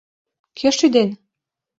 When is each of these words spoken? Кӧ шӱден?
Кӧ 0.57 0.69
шӱден? 0.77 1.09